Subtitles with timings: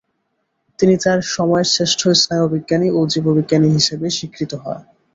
[0.79, 4.83] তিনি তাঁর সময়ের শ্রেষ্ঠ স্নায়ুবিজ্ঞানী ও জীববিজ্ঞানী হিসাবে স্বীকৃত হয়।